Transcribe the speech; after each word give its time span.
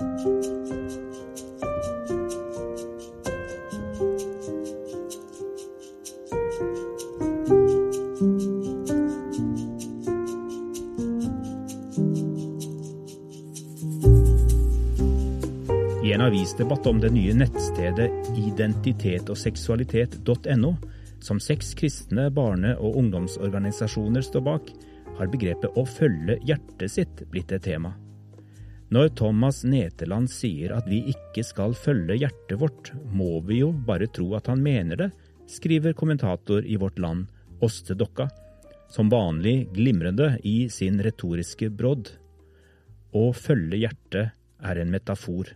I 0.00 0.04
en 16.12 16.20
avisdebatt 16.20 16.86
om 16.86 17.00
det 17.00 17.10
nye 17.12 17.34
nettstedet 17.36 18.10
identitetogseksualitet.no, 18.40 20.76
som 21.20 21.40
seks 21.40 21.74
kristne 21.76 22.30
barne- 22.32 22.76
og 22.80 22.96
ungdomsorganisasjoner 22.96 24.20
står 24.24 24.40
bak, 24.48 24.72
har 25.18 25.26
begrepet 25.28 25.70
'å 25.76 25.84
følge 25.84 26.40
hjertet 26.40 26.90
sitt' 26.90 27.28
blitt 27.28 27.52
et 27.52 27.62
tema. 27.62 28.09
Når 28.90 29.12
Thomas 29.14 29.60
Neteland 29.62 30.32
sier 30.34 30.72
at 30.74 30.88
vi 30.90 31.04
ikke 31.12 31.44
skal 31.46 31.76
følge 31.78 32.16
hjertet 32.24 32.58
vårt, 32.58 32.88
må 33.14 33.38
vi 33.46 33.60
jo 33.60 33.68
bare 33.86 34.08
tro 34.10 34.32
at 34.34 34.50
han 34.50 34.64
mener 34.64 34.98
det, 34.98 35.08
skriver 35.46 35.94
kommentator 35.94 36.66
i 36.66 36.74
Vårt 36.78 36.98
Land, 36.98 37.28
Åste 37.62 37.94
Dokka, 37.94 38.26
som 38.90 39.12
vanlig 39.12 39.68
glimrende 39.76 40.32
i 40.42 40.66
sin 40.74 40.98
retoriske 41.06 41.68
brodd. 41.70 42.10
Å 43.14 43.30
følge 43.30 43.78
hjertet 43.84 44.34
er 44.58 44.82
en 44.82 44.90
metafor. 44.90 45.52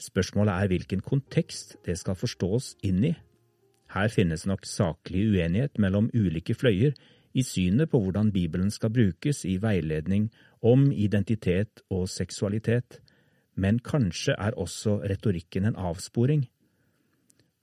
Spørsmålet 0.00 0.52
er 0.52 0.72
hvilken 0.74 1.00
kontekst 1.04 1.78
det 1.88 1.96
skal 2.00 2.18
forstås 2.20 2.74
inn 2.84 3.00
i. 3.08 3.14
Her 3.96 4.12
finnes 4.12 4.44
nok 4.44 4.68
saklig 4.68 5.30
uenighet 5.32 5.80
mellom 5.80 6.12
ulike 6.12 6.52
fløyer 6.56 6.92
i 7.32 7.44
synet 7.46 7.90
på 7.90 8.00
hvordan 8.02 8.32
Bibelen 8.34 8.70
skal 8.74 8.92
brukes 8.94 9.44
i 9.46 9.56
veiledning 9.62 10.28
om 10.66 10.90
identitet 10.92 11.82
og 11.90 12.08
seksualitet, 12.10 12.98
men 13.54 13.78
kanskje 13.84 14.34
er 14.38 14.56
også 14.58 15.00
retorikken 15.10 15.68
en 15.68 15.78
avsporing. 15.78 16.46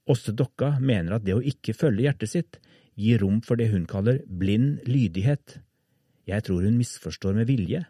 Åste 0.08 0.31
Dokka 0.31 0.78
mener 0.80 1.17
at 1.17 1.25
det 1.28 1.36
å 1.36 1.44
ikke 1.44 1.75
følge 1.75 2.08
hjertet 2.08 2.31
sitt 2.31 2.59
gir 2.97 3.19
rom 3.22 3.41
for 3.44 3.59
det 3.59 3.69
hun 3.73 3.86
kaller 3.89 4.22
blind 4.28 4.88
lydighet. 4.88 5.59
Jeg 6.28 6.47
tror 6.47 6.63
hun 6.63 6.80
misforstår 6.80 7.36
med 7.36 7.50
vilje. 7.50 7.84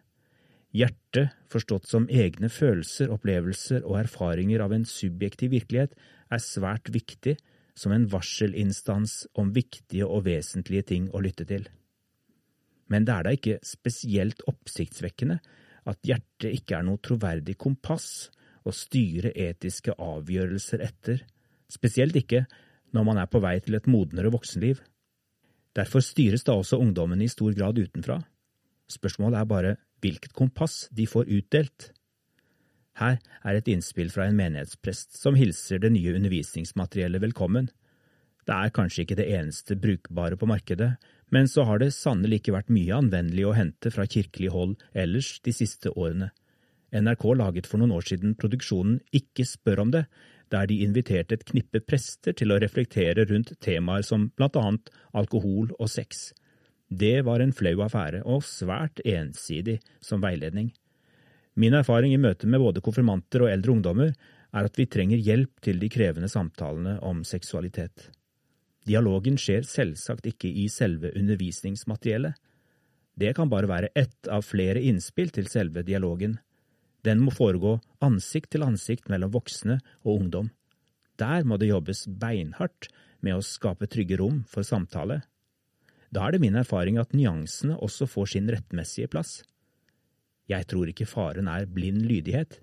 Hjertet, 0.76 1.34
forstått 1.50 1.88
som 1.90 2.10
egne 2.12 2.50
følelser, 2.52 3.12
opplevelser 3.14 3.86
og 3.86 4.02
erfaringer 4.02 4.62
av 4.66 4.73
en 4.76 4.86
subjektiv 4.86 5.54
virkelighet, 5.56 5.94
er 6.30 6.44
svært 6.44 6.92
viktig 6.92 7.38
som 7.78 7.94
en 7.94 8.08
varselinstans 8.09 9.28
om 9.38 9.52
viktige 9.53 10.08
og 10.08 10.25
vesentlige 10.25 10.88
ting 10.94 11.11
å 11.14 11.22
lytte 11.22 11.45
til. 11.47 11.67
Men 12.89 13.06
det 13.06 13.14
er 13.14 13.25
da 13.28 13.33
ikke 13.36 13.59
spesielt 13.67 14.42
oppsiktsvekkende 14.50 15.38
at 15.88 16.00
hjertet 16.08 16.55
ikke 16.55 16.80
er 16.80 16.88
noe 16.88 17.02
troverdig 17.03 17.58
kompass 17.59 18.30
å 18.67 18.73
styre 18.75 19.31
etiske 19.31 19.94
avgjørelser 19.94 20.83
etter, 20.83 21.22
spesielt 21.72 22.16
ikke 22.20 22.45
når 22.95 23.08
man 23.08 23.20
er 23.22 23.30
på 23.31 23.42
vei 23.44 23.58
til 23.64 23.78
et 23.78 23.89
modnere 23.92 24.31
voksenliv. 24.33 24.80
Derfor 25.78 26.03
styres 26.03 26.45
da 26.48 26.55
også 26.58 26.80
ungdommene 26.81 27.28
i 27.28 27.31
stor 27.31 27.53
grad 27.55 27.78
utenfra. 27.78 28.17
Spørsmålet 28.89 29.39
er 29.39 29.50
bare 29.52 29.75
hvilket 30.02 30.33
kompass 30.36 30.88
de 30.95 31.05
får 31.09 31.30
utdelt. 31.38 31.92
Her 32.98 33.20
er 33.45 33.58
et 33.58 33.67
innspill 33.70 34.09
fra 34.09 34.26
en 34.26 34.38
menighetsprest 34.38 35.20
som 35.20 35.38
hilser 35.38 35.84
det 35.84 35.92
nye 35.94 36.16
undervisningsmateriellet 36.17 37.22
velkommen. 37.28 37.70
Det 38.48 38.56
er 38.56 38.73
kanskje 38.73 39.04
ikke 39.04 39.20
det 39.20 39.28
eneste 39.38 39.78
brukbare 39.78 40.38
på 40.39 40.50
markedet, 40.50 40.95
men 41.30 41.50
så 41.52 41.66
har 41.67 41.81
det 41.84 41.92
sannelig 41.94 42.42
ikke 42.42 42.56
vært 42.56 42.72
mye 42.73 42.95
anvendelig 42.98 43.45
å 43.45 43.54
hente 43.58 43.92
fra 43.94 44.08
kirkelig 44.08 44.50
hold 44.54 44.78
ellers 44.98 45.36
de 45.45 45.54
siste 45.54 45.92
årene. 45.94 46.31
NRK 46.95 47.26
laget 47.36 47.67
for 47.67 47.81
noen 47.81 47.92
år 47.98 48.06
siden 48.08 48.38
produksjonen 48.39 49.02
Ikke 49.11 49.44
spør 49.45 49.84
om 49.84 49.92
det, 49.92 50.06
der 50.50 50.70
de 50.72 50.80
inviterte 50.86 51.36
et 51.36 51.45
knippe 51.45 51.82
prester 51.84 52.32
til 52.32 52.56
å 52.56 52.59
reflektere 52.64 53.28
rundt 53.28 53.52
temaer 53.59 54.08
som 54.08 54.30
blant 54.39 54.56
annet 54.56 54.89
alkohol 55.11 55.73
og 55.76 55.92
sex. 55.92 56.32
Det 56.88 57.26
var 57.27 57.43
en 57.43 57.52
flau 57.52 57.82
affære, 57.83 58.23
og 58.23 58.48
svært 58.48 59.04
ensidig 59.04 59.82
som 60.02 60.23
veiledning. 60.23 60.72
Min 61.58 61.73
erfaring 61.73 62.14
i 62.14 62.22
møte 62.22 62.45
med 62.45 62.62
både 62.62 62.84
konfirmanter 62.86 63.42
og 63.44 63.50
eldre 63.50 63.73
ungdommer 63.73 64.12
er 64.54 64.68
at 64.68 64.78
vi 64.78 64.86
trenger 64.86 65.18
hjelp 65.18 65.64
til 65.66 65.80
de 65.82 65.90
krevende 65.90 66.30
samtalene 66.30 67.00
om 67.06 67.23
seksualitet. 67.26 68.12
Dialogen 68.88 69.40
skjer 69.42 69.66
selvsagt 69.67 70.30
ikke 70.30 70.48
i 70.48 70.67
selve 70.72 71.12
undervisningsmateriellet. 71.17 72.38
Det 73.17 73.34
kan 73.36 73.50
bare 73.50 73.67
være 73.67 73.90
ett 73.98 74.30
av 74.30 74.46
flere 74.46 74.84
innspill 74.86 75.34
til 75.34 75.50
selve 75.50 75.82
dialogen. 75.84 76.38
Den 77.04 77.23
må 77.26 77.34
foregå 77.34 77.80
ansikt 78.06 78.54
til 78.54 78.66
ansikt 78.67 79.10
mellom 79.10 79.34
voksne 79.34 79.80
og 80.06 80.22
ungdom. 80.22 80.54
Der 81.17 81.44
må 81.44 81.58
det 81.58 81.72
jobbes 81.72 82.06
beinhardt 82.06 82.92
med 83.26 83.34
å 83.34 83.44
skape 83.44 83.90
trygge 83.90 84.22
rom 84.22 84.44
for 84.48 84.62
samtale. 84.67 85.23
Da 86.14 86.28
er 86.28 86.36
det 86.36 86.44
min 86.46 86.56
erfaring 86.56 87.02
at 87.02 87.17
nyansene 87.17 87.80
også 87.82 88.06
får 88.08 88.36
sin 88.36 88.52
rettmessige 88.54 89.10
plass. 89.12 89.42
Jeg 90.48 90.68
tror 90.72 90.90
ikke 90.92 91.10
faren 91.10 91.50
er 91.52 91.68
blind 91.68 92.06
lydighet. 92.08 92.60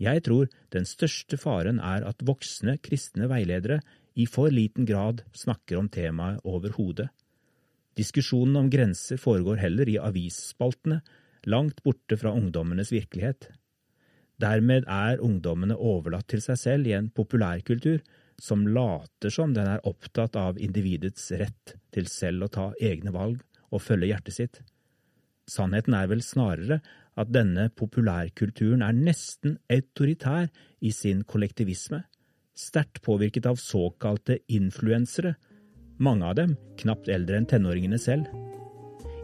Jeg 0.00 0.24
tror 0.26 0.48
den 0.72 0.86
største 0.88 1.36
faren 1.38 1.78
er 1.78 2.06
at 2.08 2.24
voksne 2.26 2.78
kristne 2.82 3.28
veiledere 3.30 3.80
i 4.16 4.26
for 4.26 4.50
liten 4.52 4.88
grad 4.88 5.22
snakker 5.36 5.78
om 5.78 5.90
temaet 5.92 6.40
overhodet. 6.48 7.10
Diskusjonen 7.98 8.56
om 8.56 8.70
grenser 8.72 9.20
foregår 9.20 9.60
heller 9.60 9.88
i 9.90 9.98
avisspaltene, 10.00 11.00
langt 11.46 11.82
borte 11.84 12.16
fra 12.20 12.32
ungdommenes 12.36 12.92
virkelighet. 12.94 13.50
Dermed 14.40 14.86
er 14.88 15.20
ungdommene 15.20 15.76
overlatt 15.76 16.30
til 16.32 16.40
seg 16.40 16.58
selv 16.58 16.88
i 16.88 16.96
en 16.96 17.10
populærkultur 17.12 18.00
som 18.40 18.64
later 18.64 19.32
som 19.32 19.52
den 19.52 19.68
er 19.68 19.84
opptatt 19.88 20.36
av 20.40 20.58
individets 20.58 21.28
rett 21.36 21.76
til 21.92 22.08
selv 22.08 22.46
å 22.46 22.52
ta 22.54 22.68
egne 22.80 23.12
valg 23.12 23.42
og 23.68 23.82
følge 23.84 24.14
hjertet 24.14 24.36
sitt. 24.36 24.62
Sannheten 25.50 25.96
er 25.98 26.06
vel 26.10 26.22
snarere 26.22 26.78
at 27.18 27.30
denne 27.34 27.68
populærkulturen 27.76 28.84
er 28.86 28.94
nesten 28.96 29.56
autoritær 29.72 30.46
i 30.80 30.92
sin 30.94 31.24
kollektivisme, 31.26 32.04
sterkt 32.54 33.02
påvirket 33.02 33.48
av 33.50 33.58
såkalte 33.60 34.38
influensere, 34.52 35.34
mange 36.00 36.28
av 36.28 36.38
dem 36.38 36.54
knapt 36.80 37.10
eldre 37.12 37.40
enn 37.40 37.48
tenåringene 37.50 37.98
selv. 38.00 38.30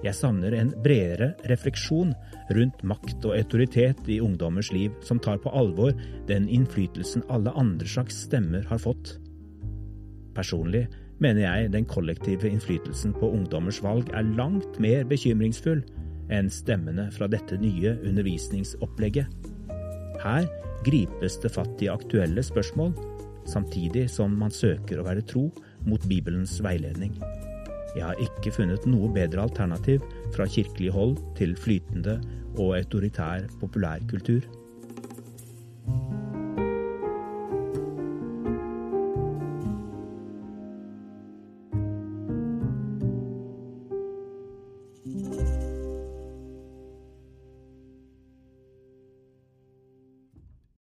Jeg 0.05 0.15
savner 0.19 0.53
en 0.55 0.75
bredere 0.85 1.31
refleksjon 1.51 2.13
rundt 2.55 2.83
makt 2.87 3.25
og 3.25 3.37
autoritet 3.39 4.11
i 4.13 4.19
ungdommers 4.23 4.69
liv, 4.75 4.93
som 5.07 5.21
tar 5.23 5.41
på 5.43 5.53
alvor 5.57 5.95
den 6.29 6.51
innflytelsen 6.53 7.25
alle 7.33 7.55
andre 7.57 7.89
slags 7.89 8.19
stemmer 8.27 8.67
har 8.69 8.83
fått. 8.83 9.17
Personlig 10.37 10.85
mener 11.23 11.47
jeg 11.47 11.73
den 11.73 11.87
kollektive 11.89 12.51
innflytelsen 12.51 13.15
på 13.17 13.31
ungdommers 13.39 13.81
valg 13.83 14.11
er 14.13 14.35
langt 14.37 14.77
mer 14.83 15.07
bekymringsfull 15.09 15.81
enn 16.33 16.51
stemmene 16.53 17.09
fra 17.15 17.29
dette 17.31 17.59
nye 17.61 17.97
undervisningsopplegget. 18.07 19.29
Her 20.23 20.49
gripes 20.87 21.39
det 21.43 21.53
fatt 21.55 21.83
i 21.83 21.91
aktuelle 21.93 22.43
spørsmål 22.45 22.95
samtidig 23.47 24.07
som 24.11 24.35
man 24.39 24.55
søker 24.55 25.01
å 25.01 25.07
være 25.07 25.25
tro 25.27 25.49
mot 25.87 26.03
Bibelens 26.11 26.59
veiledning. 26.65 27.15
Jeg 27.97 28.05
har 28.05 28.21
ikke 28.21 28.53
funnet 28.53 28.85
noe 28.91 29.09
bedre 29.15 29.47
alternativ 29.47 30.05
fra 30.35 30.49
kirkelig 30.51 30.93
hold 30.93 31.17
til 31.39 31.55
flytende 31.57 32.19
og 32.57 32.75
autoritær 32.77 33.47
populærkultur. 33.61 34.45